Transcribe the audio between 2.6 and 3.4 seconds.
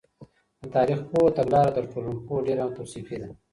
توصیفي ده.